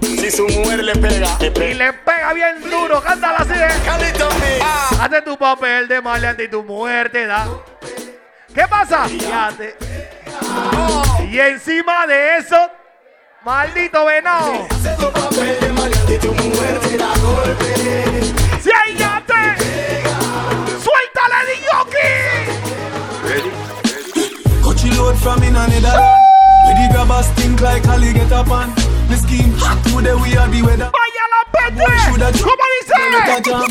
Si 0.00 0.30
su 0.30 0.46
mujer 0.46 0.84
le 0.84 0.94
pega, 0.94 1.36
le 1.40 1.70
y 1.70 1.74
le 1.74 1.92
pega 1.92 2.32
bien 2.34 2.60
duro, 2.70 3.02
cántala 3.02 3.38
así, 3.38 3.50
¿eh? 3.52 3.68
Mix. 4.40 5.00
Hazte 5.00 5.22
tu 5.22 5.36
papel 5.36 5.88
de 5.88 6.00
maleante 6.00 6.44
y 6.44 6.48
tu 6.48 6.62
mujer 6.62 7.10
te 7.10 7.26
da. 7.26 7.48
¿Qué 8.54 8.62
pasa? 8.70 9.06
Te- 9.58 9.76
Y 11.30 11.40
encima 11.40 12.06
de 12.06 12.36
eso, 12.36 12.56
maldito 13.44 14.04
venado. 14.04 14.68
Hace 14.70 14.94
tu 14.96 15.10
papel 15.10 15.58
de 15.60 15.68
maleante 15.72 16.14
y 16.14 16.18
tu 16.18 16.32
mujer 16.32 16.78
te 16.78 16.96
da 16.96 17.08
golpe. 17.18 17.74
Te. 19.26 19.56
¡Suéltale, 20.78 21.38
Diyoki! 21.48 22.08
Load 24.96 25.16
from 25.16 25.42
in 25.42 25.56
another 25.56 25.98
Where 26.66 26.76
the 26.76 26.88
grabbers 26.92 27.26
stink 27.28 27.60
like 27.60 27.84
Ali 27.88 28.12
get 28.12 28.30
up 28.30 28.48
on 28.50 28.70
The 29.08 29.16
scheme 29.16 29.52
hot 29.58 29.78
today 29.84 30.14
we 30.14 30.36
are 30.36 30.48
the 30.48 30.62
weather 30.62 30.90
¡Vaya 30.90 31.24
la 31.32 31.40
pete! 31.52 31.84
Shoulda 32.08 32.28
¿Cómo 32.32 32.64
Let 32.64 33.14
a 33.14 33.36
dice? 33.36 33.50
jam 33.50 33.62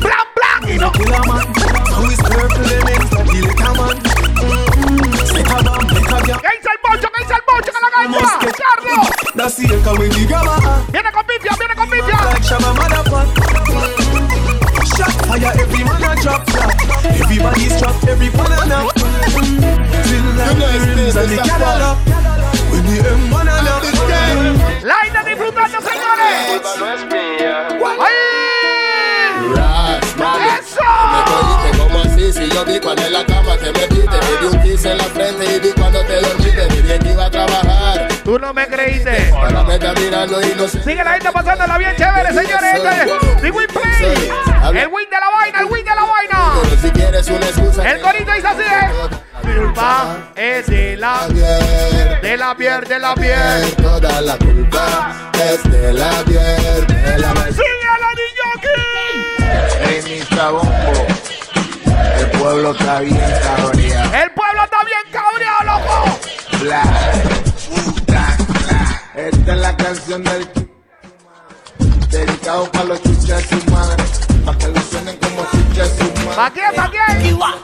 ¡Blan, 0.00 0.26
blan! 0.36 0.60
Y 0.68 0.78
no. 0.78 0.88
Killer 0.92 1.22
man 1.26 1.46
Now 1.90 2.00
we 2.06 2.14
swerve 2.14 2.52
to 2.54 2.62
the 2.62 2.78
next 2.86 3.10
that 3.10 3.26
the 3.26 3.38
little 3.42 3.74
man 3.74 3.96
Mm, 4.38 5.10
Set 5.26 5.50
a 5.50 5.58
bomb, 5.66 5.84
make 5.90 6.06
a 6.06 6.18
jam 6.26 6.38
¿Qué 6.40 6.50
hizo 6.54 6.70
el 6.70 6.78
bocho? 6.86 7.08
¿Qué 7.12 7.20
hizo 7.24 7.34
el 7.34 7.42
bocho? 7.48 7.70
¡Que 7.74 7.80
la 7.82 7.88
Must 8.08 8.22
gaita! 8.22 8.46
get 8.46 8.54
¡Carlos! 8.58 9.06
That's 9.34 9.54
the 9.56 9.64
echo 9.74 9.92
with 9.98 10.12
the 10.14 10.22
grabber 10.26 10.58
ah. 10.62 10.80
¡Viene 10.92 11.10
con 11.12 11.24
pifia! 11.26 11.52
¡Viene 11.58 11.74
con 11.74 11.88
pifia! 11.90 12.18
Like 12.24 12.42
Shabba 12.46 12.70
motherfucker 12.78 13.26
Shot 14.96 15.12
fire, 15.26 15.52
every 15.58 15.82
man 15.84 16.02
a 16.02 16.14
drop 16.22 16.42
flat 16.48 16.72
Everybody's 17.04 17.74
trapped, 17.78 18.06
every 18.08 18.30
one 18.30 18.52
a 18.52 18.66
knock 18.66 18.94
Till 18.94 20.26
like 20.38 20.56
the 20.58 20.66
rims 20.96 21.16
and 21.16 21.28
the 21.28 21.36
Cadillac 21.42 21.98
When 22.70 22.82
the 22.86 22.96
M1 23.02 23.42
a 23.42 23.44
knock 23.44 23.56
¡La 23.57 23.57
disfrutando, 25.64 25.90
señores! 25.90 26.62
¡Ay! 28.00 28.14
¡Eso! 30.60 31.78
como 31.78 31.98
así, 32.00 32.32
si 32.32 32.48
yo 32.50 32.64
vi 32.64 32.80
cuando 32.80 33.02
en 33.06 33.12
la 33.12 33.24
cama 33.24 33.56
te 33.56 33.72
metiste, 33.72 34.06
me 34.06 34.36
di 34.40 34.46
un 34.56 34.62
kiss 34.62 34.84
en 34.84 34.98
la 34.98 35.04
frente 35.04 35.44
y 35.44 35.58
vi 35.60 35.70
cuando 35.72 36.00
te 36.04 36.20
dormiste, 36.20 36.66
vi 36.74 36.82
bien 36.82 36.98
que 37.00 37.12
iba 37.12 37.24
a 37.26 37.30
trabajar, 37.30 38.08
Tú 38.24 38.38
no 38.38 38.52
me 38.52 38.66
creíste. 38.66 39.30
ahora 39.32 39.62
me 39.64 39.74
está 39.74 39.92
mirando 39.94 40.40
y 40.42 40.54
no 40.54 40.68
sé. 40.68 40.82
Sigue 40.82 41.02
la 41.02 41.12
gente 41.12 41.32
pasándola 41.32 41.78
bien 41.78 41.96
chévere, 41.96 42.28
señores. 42.28 42.74
Este 42.74 43.48
es 43.48 43.54
Win 43.54 43.66
Play. 43.68 44.30
El 44.82 44.88
win 44.88 45.08
de 45.08 45.16
la 45.16 45.30
vaina, 45.34 45.60
el 45.60 45.64
win 45.66 45.84
de 45.84 45.94
la 45.94 46.02
vaina. 46.04 46.52
Pero 46.62 46.76
si 46.82 46.90
quieres 46.90 47.26
una 47.28 47.46
excusa, 47.46 47.90
El 47.90 48.00
corito 48.02 48.32
dice 48.32 48.46
así, 48.46 48.60
¿eh? 48.62 48.90
Culpa 49.58 50.30
es 50.36 50.66
de 50.68 50.96
la, 50.96 51.26
de 51.26 52.36
la 52.36 52.54
piel, 52.54 52.84
de 52.84 53.00
la 53.00 53.12
piel. 53.14 53.74
toda 53.82 54.20
la 54.20 54.38
culpa 54.38 55.32
es 55.34 55.60
de 55.64 55.92
la 55.94 56.10
piel, 56.24 56.86
de 56.86 57.18
la 57.18 57.34
¡Sigue 57.34 57.98
la! 58.00 58.08
Hey, 59.82 60.00
mi 60.04 60.20
cabombo, 60.36 60.70
el 62.18 62.26
pueblo 62.38 62.70
está 62.70 63.00
bien 63.00 63.18
cabreado. 63.42 64.14
El 64.14 64.30
pueblo 64.30 64.62
está 64.62 64.76
bien 64.84 65.04
cabreado, 65.10 65.64
loco. 65.64 65.96
Bla, 66.60 66.82
bla, 68.06 68.36
bla. 68.68 69.02
Esta 69.16 69.54
es 69.54 69.58
la 69.58 69.76
canción 69.76 70.22
del 70.22 70.48
dedicado 72.10 72.70
para 72.70 72.84
los 72.84 73.02
chuchas 73.02 73.50
de 73.50 73.60
su 73.60 73.70
madre, 73.72 74.04
para 74.44 74.56
que 74.58 74.68
lo 74.68 74.80
suenen 74.82 75.16
como 75.16 75.44
chuchas 75.50 75.98
de 75.98 76.04
su 76.04 76.12
madre. 76.24 76.36
¿Pa' 76.36 76.50
quién, 76.52 76.72
pa' 76.76 76.88
quién? 76.90 77.26
¡Epa! 77.26 77.56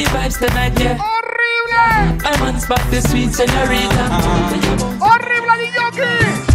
The 0.00 0.06
vibes 0.16 0.38
tonight, 0.38 0.72
yeah 0.80 0.96
¡Horrible! 0.96 2.24
I'm 2.24 2.40
on 2.40 2.58
spot 2.58 2.80
the 2.90 3.02
sweet 3.02 3.34
senorita 3.34 4.08
¡Horrible, 4.96 5.56
Niñoki! 5.60 6.08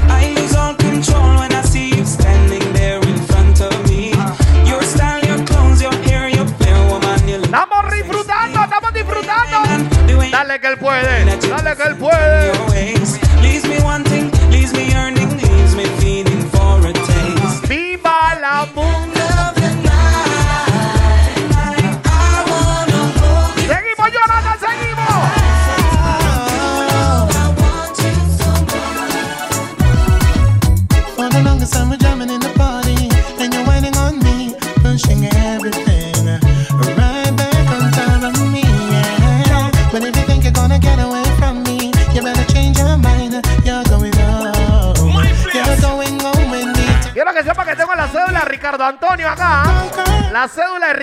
I 0.10 0.34
lose 0.34 0.56
all 0.56 0.74
control 0.74 1.38
when 1.38 1.54
I 1.54 1.62
see 1.62 1.94
you 1.94 2.04
standing 2.06 2.66
there 2.74 2.98
in 2.98 3.18
front 3.30 3.62
of 3.62 3.72
me. 3.88 4.14
Your 4.66 4.82
style, 4.82 5.24
your 5.24 5.46
clothes, 5.46 5.80
your 5.80 5.94
hair, 6.10 6.28
your 6.28 6.48
fair 6.58 6.74
woman, 6.90 7.22
you 7.30 7.38
look 7.38 7.46
Estamos 7.46 7.86
disfrutando, 7.92 8.64
estamos 8.64 8.94
disfrutando. 8.94 9.58
Dale 10.32 10.60
que 10.60 10.68
él 10.68 10.78
puede, 10.80 11.26
dale 11.48 11.76
que 11.78 11.84
él 11.84 11.98
puede. 11.98 12.15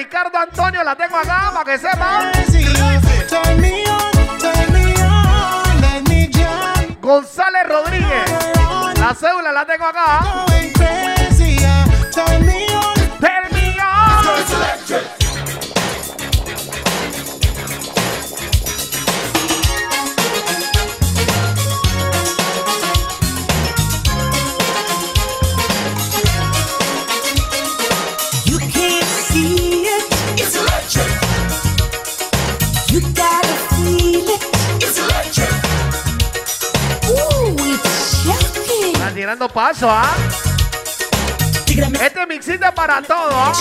Ricardo 0.02 0.31
tirando 39.32 39.48
paso, 39.48 39.88
¿ah? 39.90 40.14
Este 41.66 42.26
mixito 42.26 42.66
es 42.66 42.72
para 42.72 43.00
todo, 43.00 43.30
¿ah? 43.30 43.52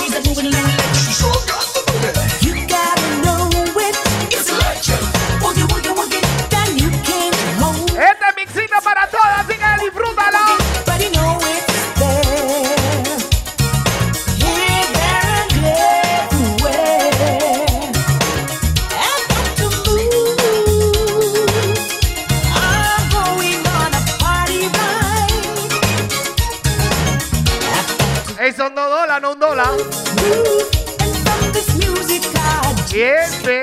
paciente. 32.91 33.60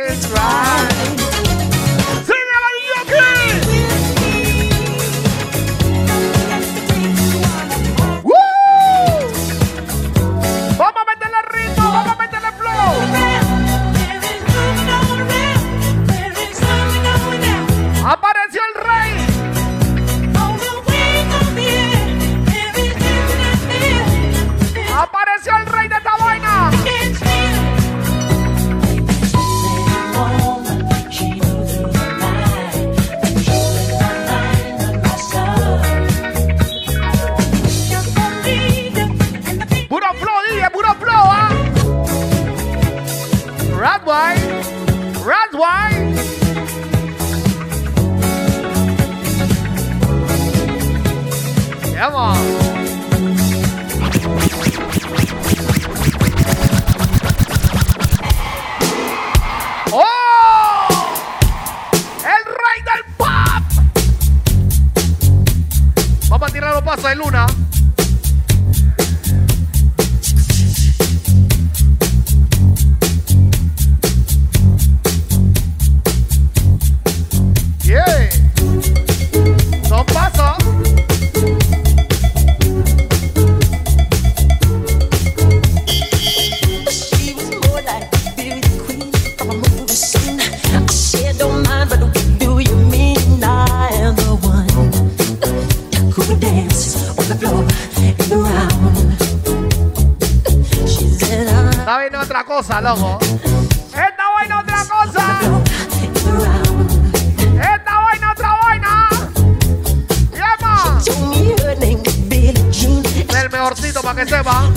mejorcito 113.50 114.02
para 114.02 114.24
que 114.24 114.30
sepa. 114.30 114.72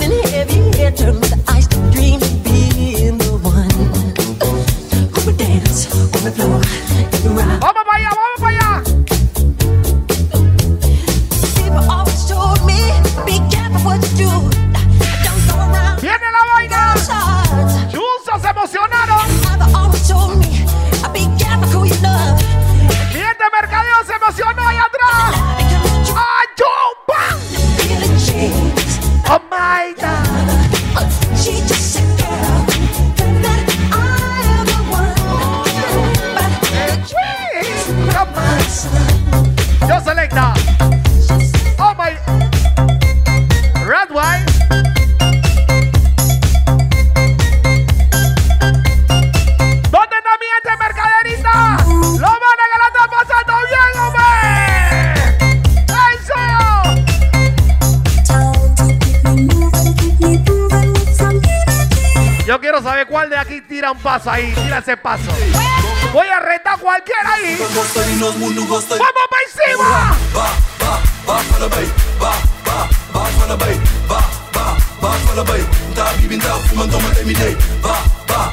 paso 64.12 64.30
ahí, 64.30 64.52
tira 64.52 64.82
paso. 64.98 65.32
Voy 66.12 66.28
a 66.28 66.38
retar 66.40 66.74
a 66.74 66.76
cualquiera 66.76 67.32
ahí. 67.32 67.56
¡Vamos 67.58 67.86
para 69.30 69.42
encima! 69.46 70.14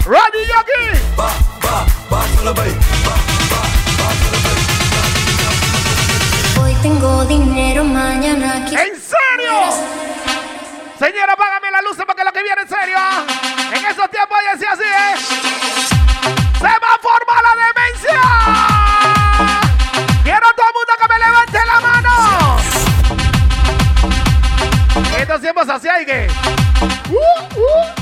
¡Ready, 0.05 0.41
Yogi! 0.47 0.85
Hoy 6.61 6.73
tengo 6.81 7.25
dinero, 7.25 7.83
mañana 7.83 8.65
¿En 8.65 8.95
serio? 8.95 9.53
Señora, 10.97 11.35
págame 11.35 11.71
la 11.71 11.81
luz 11.81 11.97
porque 12.05 12.23
lo 12.23 12.31
que 12.31 12.43
viene 12.43 12.61
en 12.61 12.69
serio 12.69 13.58
ese 13.89 14.07
tiempos 14.09 14.37
y 14.43 14.47
así, 14.55 14.65
así, 14.65 14.83
¿eh? 14.83 15.15
Se 16.59 16.63
va 16.63 16.93
a 16.93 16.99
formar 17.01 17.41
la 17.43 17.53
demencia. 17.65 18.21
Quiero 20.23 20.47
a 20.47 20.53
todo 20.53 20.67
el 20.67 20.73
mundo 20.77 20.93
que 20.99 21.07
me 21.07 21.17
levante 21.19 21.59
la 21.65 21.79
mano. 21.79 22.13
Estos 25.17 25.41
tiempos 25.41 25.69
así 25.69 25.87
hay 25.87 26.05
que. 26.05 26.27
Uh, 27.09 27.15
uh. 27.59 27.98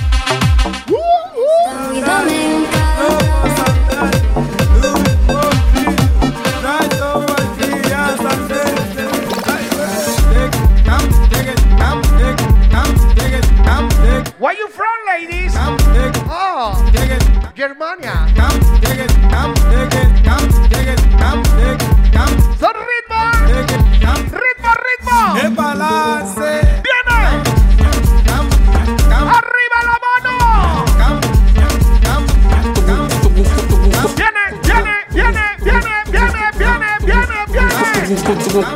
Esta 38.58 38.74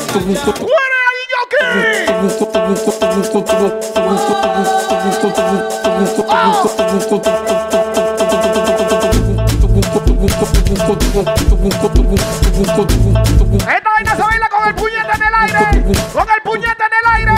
vaina 13.90 14.16
se 14.16 14.22
baila 14.22 14.50
con 14.50 14.68
el 14.68 14.76
puñete 14.76 15.14
en 15.16 15.24
el 15.24 15.34
aire. 15.34 15.66
Con 16.14 16.30
el 16.30 16.42
puñete 16.44 16.84
en 16.84 16.94
el 17.00 17.06
aire. 17.16 17.34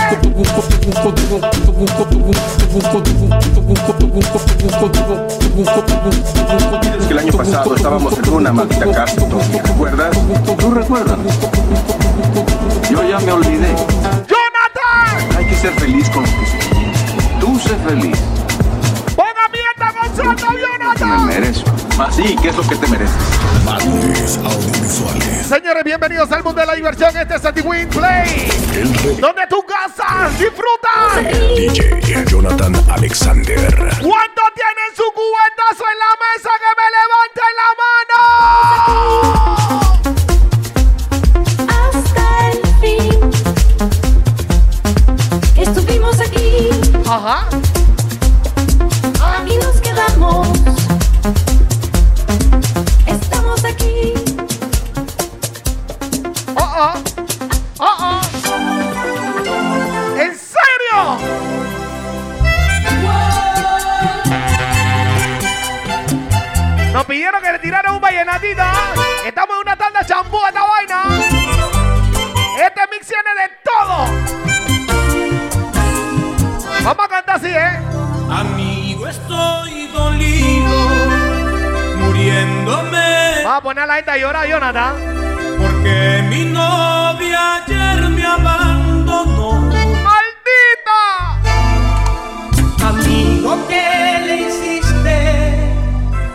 Es 7.00 7.08
que 7.08 7.14
el 7.14 7.20
año 7.20 7.34
pasado 7.34 7.76
estábamos 7.76 8.18
en 8.18 8.30
una 8.34 8.52
maldita 8.52 8.92
casa, 8.92 9.16
¿Tú 10.58 10.72
recuerdas? 10.72 11.14
Yo 12.90 13.04
ya 13.04 13.20
me 13.20 13.32
olvidé. 13.32 13.76
¡Jonathan! 14.28 15.38
Hay 15.38 15.46
que 15.48 15.56
ser 15.56 15.74
feliz 15.74 16.10
con 16.10 16.24
lo 16.24 16.30
que 16.30 16.46
se. 16.46 16.58
Tú 17.40 17.60
sé 17.60 17.76
feliz. 17.88 18.18
¡Ponga 19.16 19.50
mierda 19.52 19.94
con 20.00 20.16
Jonathan! 20.58 21.28
Me 21.28 21.34
merezco. 21.34 21.72
Así, 22.00 22.36
¿qué 22.42 22.50
es 22.50 22.56
lo 22.56 22.64
que 22.64 22.76
te 22.76 22.88
mereces? 22.88 23.16
Madres 23.66 24.38
audiovisuales. 24.38 25.48
Señores, 25.48 25.84
bienvenidos 25.84 26.32
al 26.32 26.44
mundo 26.44 26.62
de 26.62 26.68
la 26.68 26.74
diversión. 26.74 27.16
Este 27.16 27.36
es 27.36 27.46
el 27.46 27.62
Win 27.66 27.88
Play. 27.90 28.50
Donde 29.20 29.48
tú 29.48 29.64
casas, 29.64 30.38
disfruta. 30.40 31.22
DJ 31.56 32.26
Jonathan 32.26 32.76
Alexander. 32.92 33.76
¿Cuánto 34.02 34.42
tienen 34.56 34.96
su 34.96 35.04
cubetazo 35.14 35.84
en 35.92 36.00
la 36.00 36.16
mesa 36.24 36.50
que 36.60 36.72
me 36.80 36.88
levanten 36.98 37.54
la 37.62 37.70
mano? 37.78 39.43
Ajá. 47.16 47.46
Aquí 49.38 49.56
nos 49.58 49.80
quedamos. 49.82 50.48
Estamos 53.06 53.64
aquí. 53.64 54.16
Oh, 56.56 56.64
oh. 56.64 56.94
Oh, 57.78 57.98
oh. 58.00 58.22
¿En 60.20 60.34
serio? 60.36 60.98
Nos 66.94 67.06
pidieron 67.06 67.44
que 67.44 67.52
le 67.52 67.60
tiraran 67.60 67.94
un 67.94 68.02
vallenatito. 68.02 69.03
A 83.84 83.86
la 83.86 83.96
gente 83.96 84.12
a 84.12 84.18
llorar, 84.18 84.48
Jonathan. 84.48 84.96
Porque 85.60 86.24
mi 86.30 86.46
novia 86.46 87.56
ayer 87.56 88.10
me 88.10 88.26
abandonó. 88.26 89.62
¡Maldita! 90.08 91.02
Amigo, 92.88 93.68
¿qué 93.68 94.22
le 94.26 94.36
hiciste? 94.48 95.18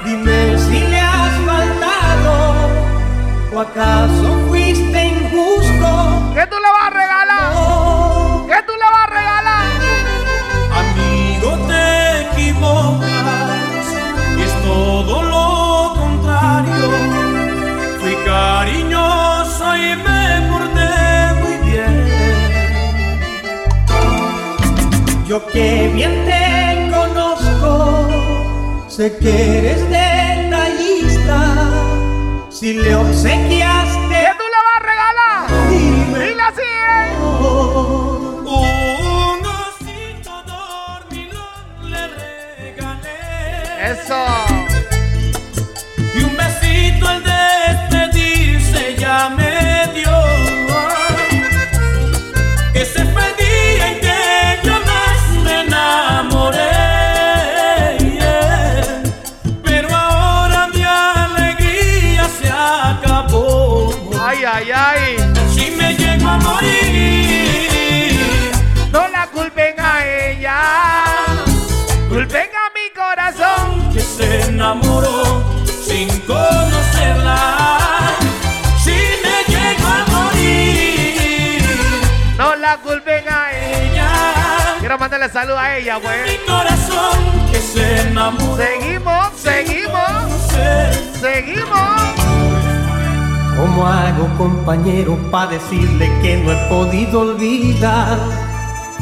Dime 0.05 0.59
si 0.59 0.79
le 0.89 1.01
has 1.01 1.35
faltado. 1.47 2.35
¿O 3.55 3.61
acaso 3.61 4.29
fuiste 4.49 5.07
injusto? 5.07 5.89
¿Qué 6.35 6.47
tú 6.49 6.57
le 6.65 6.71
vas 6.77 6.87
a 6.87 6.91
regalar? 6.91 7.53
¿Qué 8.47 8.63
tú 8.67 8.73
le 8.83 8.89
vas 8.93 9.05
a 9.05 9.08
que 25.53 25.91
bien 25.95 26.25
te 26.25 26.91
conozco, 26.91 28.09
sé 28.89 29.17
que 29.19 29.59
eres 29.59 29.81
detallista. 29.89 31.39
Si 32.51 32.75
le 32.75 32.95
obsequiaste. 32.97 33.98
Mandarle 85.19 85.33
salud 85.33 85.57
a 85.59 85.77
ella, 85.77 85.99
mi 85.99 86.05
pues. 86.05 86.39
corazón 86.47 87.51
que 87.51 87.59
se 87.59 88.03
enamoró. 88.03 88.57
Seguimos, 88.57 89.29
seguimos, 89.37 90.53
seguimos. 91.21 92.01
¿Cómo 93.57 93.85
hago, 93.85 94.29
compañero, 94.39 95.19
para 95.33 95.51
decirle 95.51 96.09
que 96.23 96.37
no 96.37 96.53
he 96.53 96.69
podido 96.69 97.21
olvidar? 97.23 98.17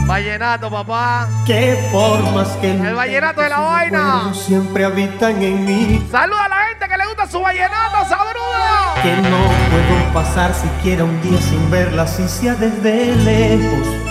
Vallenato, 0.06 0.70
papá. 0.70 1.28
Que 1.44 1.86
por 1.92 2.22
más 2.32 2.48
que 2.62 2.70
El 2.70 2.94
vallenato 2.94 3.42
de 3.42 3.48
la 3.50 3.58
vaina. 3.58 4.32
siempre 4.32 4.86
habitan 4.86 5.42
en 5.42 5.64
mí. 5.66 6.06
Saluda 6.10 6.46
a 6.46 6.48
la 6.48 6.56
gente 6.68 6.88
que 6.88 6.96
le 6.96 7.06
gusta 7.08 7.26
su 7.26 7.40
vallenato, 7.42 8.08
sabrudo. 8.08 9.02
Que 9.02 9.16
no 9.16 9.36
puedo 9.70 10.14
pasar 10.14 10.54
siquiera 10.54 11.04
un 11.04 11.20
día 11.20 11.38
sin 11.42 11.70
verla, 11.70 12.06
si 12.06 12.26
sea 12.26 12.54
desde 12.54 13.14
lejos. 13.16 14.05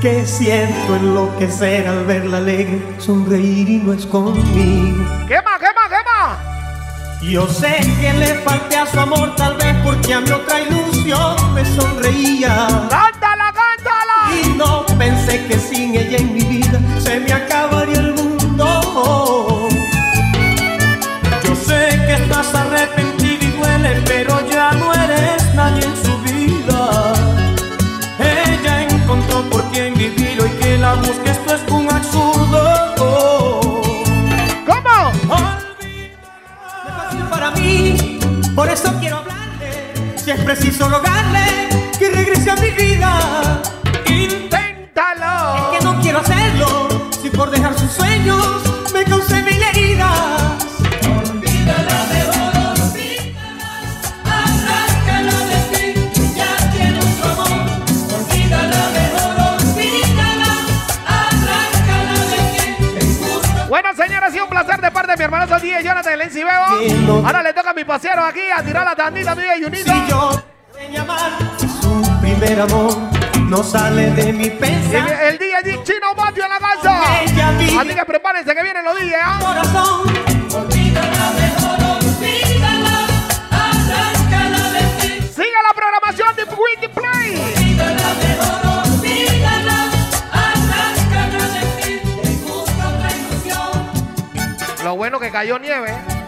Que 0.00 0.24
siento 0.24 0.96
enloquecer 0.96 1.86
al 1.86 2.06
verla 2.06 2.38
alegre, 2.38 2.80
sonreír 2.96 3.68
y 3.68 3.76
no 3.76 3.92
es 3.92 4.06
conmigo. 4.06 5.04
Quema, 5.28 5.58
quema, 5.58 5.88
quema. 5.90 6.38
Yo 7.20 7.46
sé 7.46 7.80
que 8.00 8.10
le 8.14 8.36
falté 8.36 8.76
a 8.76 8.86
su 8.86 8.98
amor, 8.98 9.34
tal 9.36 9.58
vez 9.58 9.76
porque 9.84 10.14
a 10.14 10.22
mi 10.22 10.30
otra 10.30 10.58
ilusión 10.58 11.54
me 11.54 11.66
sonreía. 11.66 12.66
Cántala, 12.88 13.52
cántala. 13.52 14.42
Y 14.42 14.56
no 14.56 14.86
pensé 14.98 15.46
que 15.46 15.58
sin 15.58 15.94
ella 15.94 16.16
en 16.16 16.32
mi 16.32 16.44
vida 16.44 16.80
se 16.98 17.20
me 17.20 17.30
acabaría 17.34 17.98
el 17.98 18.14
mundo. 18.14 18.19
Preciso 40.54 40.88
rogarle 40.88 41.68
que 41.96 42.10
regrese 42.10 42.50
a 42.50 42.56
mi 42.56 42.70
vida. 42.70 43.62
Inténtalo. 44.06 45.54
Es 45.54 45.78
que 45.78 45.84
no 45.84 46.00
quiero 46.00 46.18
hacerlo, 46.18 46.88
si 47.22 47.30
por 47.30 47.52
dejar 47.52 47.78
sus 47.78 47.92
sueños 47.92 48.44
me 48.92 49.04
causé 49.04 49.42
mil 49.42 49.62
heridas. 49.62 50.10
Olvídala 51.06 51.98
mejor, 52.10 52.52
olvídala, 52.82 53.68
arráncala 54.24 55.36
de 55.50 55.60
ti, 55.70 56.34
ya 56.34 56.56
tiene 56.72 56.98
otro 56.98 57.30
amor. 57.30 57.66
Olvídala 58.18 58.82
mejor, 58.98 59.34
olvídala, 59.54 60.52
arráncala 61.06 62.18
de 62.32 62.40
ti. 62.50 62.98
Es 62.98 63.18
justo 63.18 63.66
Bueno, 63.68 63.88
señores, 63.94 64.22
ha 64.24 64.30
sido 64.32 64.44
un 64.46 64.50
placer 64.50 64.80
de 64.80 64.90
parte 64.90 65.12
de 65.12 65.16
mi 65.16 65.22
hermano 65.22 65.46
DJ 65.46 65.84
Jonathan 65.84 66.18
Lenzi 66.18 66.42
Bebo. 66.42 67.24
Ahora 67.24 67.40
le 67.40 67.52
toca 67.70 67.74
mi 67.74 67.84
pasero 67.84 68.24
aquí 68.24 68.40
a 68.56 68.62
tirar 68.62 68.84
la 68.84 68.96
tandita 68.96 69.34
mía 69.34 69.56
y 69.58 69.64
unito. 69.64 69.92
Si 69.92 70.06
yo 70.08 70.42
llamar, 70.92 71.30
su 71.58 72.20
primer 72.20 72.60
amor 72.60 72.96
no 73.48 73.62
sale 73.62 74.10
de 74.10 74.32
mi 74.32 74.44
Y 74.46 74.50
pensamiento. 74.50 75.22
el 75.22 75.38
DJ 75.38 75.82
Chino 75.84 76.14
Patio 76.16 76.44
en 76.44 76.50
la 76.50 76.58
casa. 76.58 77.02
Así 77.80 77.94
que 77.94 78.04
prepárense 78.04 78.54
que 78.54 78.62
vienen 78.62 78.84
los 78.84 78.98
días. 79.00 79.44
corazón. 79.44 80.02
Olvídala 80.52 81.32
mejor, 81.38 81.78
olvídala, 81.96 83.06
arráncala 83.50 84.70
de 84.72 84.80
ti. 85.00 85.28
Siga 85.32 85.62
la 85.62 85.74
programación 85.74 86.36
de 86.36 86.44
Wiki 86.44 86.88
Play. 86.92 87.36
Olvídala 87.36 88.14
mejor, 88.20 88.60
olvídala, 88.84 89.78
arráncala 90.32 91.44
de 91.54 91.82
ti. 91.82 92.00
Es 92.22 92.40
justo 92.42 92.88
otra 92.88 93.10
ilusión. 93.16 94.84
Lo 94.84 94.96
bueno 94.96 95.20
que 95.20 95.30
cayó 95.30 95.58
nieve. 95.60 96.19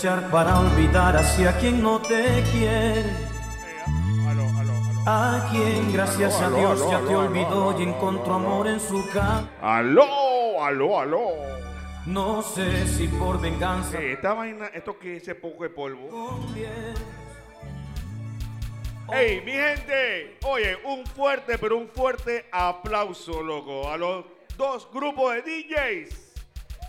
Luchar 0.00 0.30
para 0.30 0.58
olvidar 0.60 1.14
hacia 1.14 1.58
quien 1.58 1.82
no 1.82 2.00
te 2.00 2.42
quiere. 2.52 3.04
A 5.04 5.46
quien 5.50 5.92
gracias 5.92 6.40
Aló, 6.40 6.56
a 6.56 6.58
Dios 6.58 6.82
aló, 6.82 6.90
ya 6.90 7.00
te 7.06 7.14
olvidó 7.14 7.78
y 7.78 7.82
encontró 7.82 8.34
amor 8.34 8.66
en 8.68 8.80
su 8.80 9.06
cama. 9.10 9.50
Aló, 9.60 10.64
aló, 10.64 11.00
aló. 11.00 11.28
No 12.06 12.42
sé 12.42 12.86
si 12.86 13.08
por 13.08 13.42
venganza. 13.42 14.00
Eh, 14.00 14.12
esta 14.12 14.32
vaina, 14.32 14.68
esto 14.68 14.98
que 14.98 15.18
ese 15.18 15.34
poco 15.34 15.64
de 15.64 15.70
polvo. 15.70 16.40
Ey, 19.12 19.42
mi 19.42 19.52
gente, 19.52 20.38
oye, 20.44 20.78
un 20.86 21.04
fuerte, 21.04 21.58
pero 21.58 21.76
un 21.76 21.88
fuerte 21.88 22.46
aplauso, 22.50 23.42
loco, 23.42 23.90
a 23.90 23.98
los 23.98 24.24
dos 24.56 24.88
grupos 24.90 25.34
de 25.34 25.42
DJs 25.42 26.30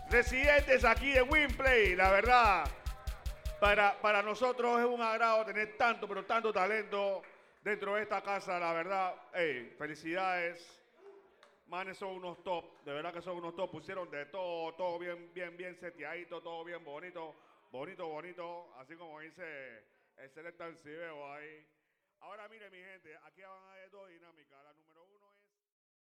residentes 0.10 0.86
aquí 0.86 1.12
en 1.12 1.30
Winplay. 1.30 1.96
La 1.96 2.12
verdad, 2.12 2.66
para, 3.62 4.02
para 4.02 4.24
nosotros 4.24 4.80
es 4.80 4.88
un 4.88 5.00
agrado 5.04 5.46
tener 5.46 5.78
tanto, 5.78 6.08
pero 6.08 6.26
tanto 6.26 6.52
talento 6.52 7.22
dentro 7.62 7.94
de 7.94 8.02
esta 8.02 8.20
casa, 8.24 8.58
la 8.58 8.74
verdad. 8.74 9.16
Ey, 9.36 9.76
felicidades. 9.78 10.84
Manes 11.68 11.96
son 11.96 12.16
unos 12.16 12.44
top, 12.44 12.84
de 12.84 12.92
verdad 12.92 13.14
que 13.14 13.22
son 13.22 13.38
unos 13.38 13.56
top. 13.56 13.70
Pusieron 13.70 14.10
de 14.10 14.26
todo, 14.26 14.74
todo 14.74 14.98
bien, 14.98 15.32
bien, 15.32 15.56
bien 15.56 15.76
seteadito, 15.76 16.42
todo 16.42 16.64
bien 16.64 16.84
bonito, 16.84 17.36
bonito, 17.72 18.08
bonito. 18.08 18.74
Así 18.80 18.96
como 18.96 19.20
dice 19.20 19.84
el 20.18 20.32
Selecta 20.32 20.68
Cibeo 20.78 21.32
ahí. 21.32 21.64
Ahora 22.22 22.48
mire 22.48 22.68
mi 22.72 22.80
gente, 22.80 23.16
aquí 23.28 23.44
van 23.44 23.64
a 23.64 23.76
ver 23.76 23.92
dos 23.92 24.10